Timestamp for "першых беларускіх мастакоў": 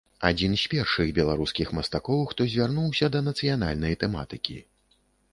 0.71-2.23